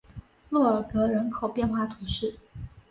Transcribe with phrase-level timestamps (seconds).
[0.49, 2.39] 洛尔格人口变化图示